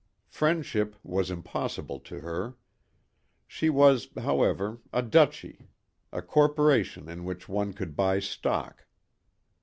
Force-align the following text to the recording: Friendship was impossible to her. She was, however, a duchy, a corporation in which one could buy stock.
Friendship 0.29 0.95
was 1.03 1.29
impossible 1.29 1.99
to 1.99 2.21
her. 2.21 2.55
She 3.45 3.69
was, 3.69 4.09
however, 4.17 4.79
a 4.91 5.03
duchy, 5.03 5.69
a 6.11 6.23
corporation 6.23 7.07
in 7.07 7.23
which 7.23 7.47
one 7.47 7.71
could 7.73 7.95
buy 7.95 8.17
stock. 8.17 8.87